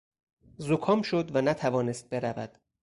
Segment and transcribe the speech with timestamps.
[0.57, 2.57] زکام شد و نتوانست برود.